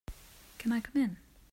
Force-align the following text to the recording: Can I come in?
Can 0.57 0.71
I 0.71 0.79
come 0.79 0.99
in? 0.99 1.17